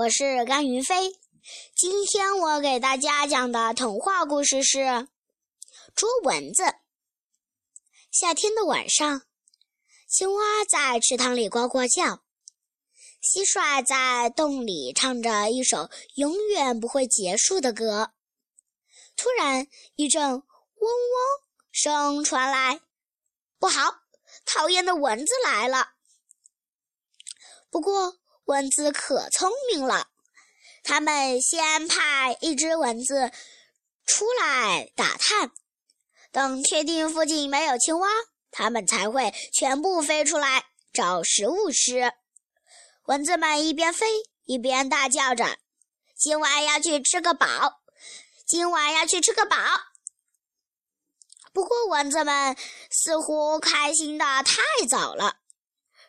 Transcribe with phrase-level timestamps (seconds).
[0.00, 1.20] 我是甘云飞。
[1.76, 4.78] 今天我给大家讲的童话故事是
[5.94, 6.62] 《捉蚊子》。
[8.10, 9.26] 夏天的晚上，
[10.08, 12.22] 青蛙在池塘里呱呱叫，
[13.20, 18.14] 蟋蟀在洞里唱着一首永远不会结束的歌。
[19.16, 20.40] 突然，一阵嗡
[20.80, 22.80] 嗡声传来，
[23.58, 23.96] 不好，
[24.46, 25.90] 讨厌的蚊子来了！
[27.68, 30.08] 不过，蚊子可聪明了，
[30.82, 33.30] 他们先派一只蚊子
[34.06, 35.52] 出来打探，
[36.32, 38.08] 等确定附近没有青蛙，
[38.50, 42.12] 它们才会全部飞出来找食物吃。
[43.04, 44.06] 蚊子们一边飞
[44.44, 45.58] 一边大叫着
[46.16, 47.82] ：“今晚要去吃个饱，
[48.46, 49.56] 今晚要去吃个饱。”
[51.52, 52.56] 不过，蚊子们
[52.90, 55.36] 似乎开心的太早了。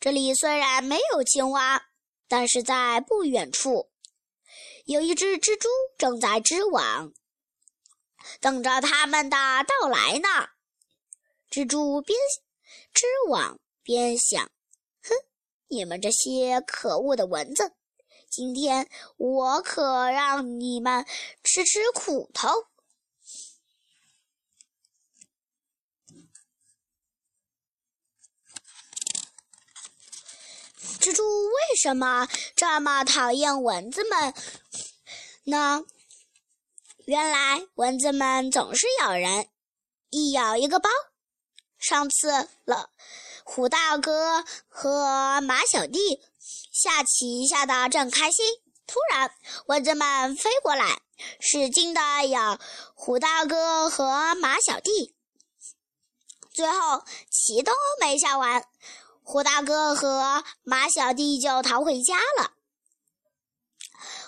[0.00, 1.88] 这里虽然没有青蛙，
[2.28, 3.90] 但是在不远处，
[4.84, 7.12] 有一只蜘蛛正在织网，
[8.40, 10.28] 等着他们的到来呢。
[11.50, 12.18] 蜘蛛边
[12.92, 14.50] 织网边想
[15.02, 15.14] ：“哼，
[15.68, 17.72] 你们这些可恶的蚊子，
[18.28, 21.06] 今天我可让你们
[21.44, 22.48] 吃吃苦头。”
[31.06, 32.26] 蜘蛛为什么
[32.56, 34.34] 这么讨厌蚊子们
[35.44, 35.84] 呢？
[37.04, 39.48] 原来蚊子们总是咬人，
[40.10, 40.90] 一咬一个包。
[41.78, 42.90] 上次了，
[43.44, 46.20] 虎大哥和马小弟
[46.72, 48.44] 下棋下的正开心，
[48.84, 49.30] 突然
[49.66, 51.02] 蚊子们飞过来，
[51.38, 52.58] 使劲的咬
[52.96, 55.14] 虎大哥和马小弟，
[56.52, 58.66] 最后棋都没下完。
[59.28, 62.52] 胡大哥和马小弟就逃回家了。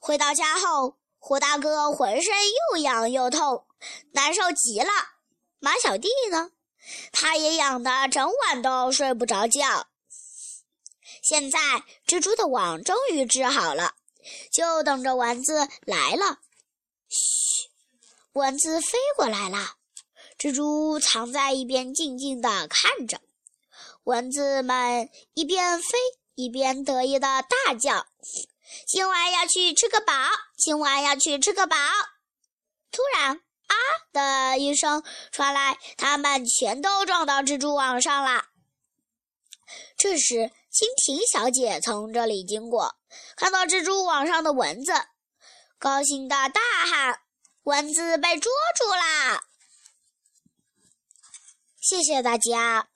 [0.00, 2.34] 回到家后，胡大哥浑身
[2.72, 3.64] 又痒又痛，
[4.10, 4.90] 难受极了。
[5.60, 6.50] 马小弟呢，
[7.12, 9.86] 他也痒得整晚都睡不着觉。
[11.22, 13.94] 现在蜘蛛的网终于织好了，
[14.50, 16.40] 就等着蚊子来了。
[17.08, 17.70] 嘘，
[18.32, 19.76] 蚊子飞过来了，
[20.36, 23.20] 蜘蛛藏在一边，静静地看着。
[24.04, 25.98] 蚊子们一边飞
[26.34, 28.06] 一边得意的大叫
[28.88, 30.12] ：“今晚要去吃个饱，
[30.56, 31.76] 今晚要去吃个饱！”
[32.90, 33.36] 突然
[33.68, 33.76] ，“啊”
[34.12, 38.46] 的一声传来，它们全都撞到蜘蛛网上了。
[39.96, 42.96] 这时，蜻蜓小姐从这里经过，
[43.36, 44.92] 看到蜘蛛网上的蚊子，
[45.78, 47.20] 高兴的大喊
[47.64, 49.44] ：“蚊子被捉住啦！”
[51.80, 52.89] 谢谢大家。